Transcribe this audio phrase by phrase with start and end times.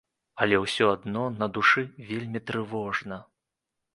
[0.43, 3.21] Але ўсё адно на душы вельмі трывожна.